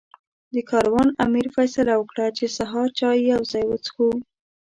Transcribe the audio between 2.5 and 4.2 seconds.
سهار چای یو ځای وڅښو.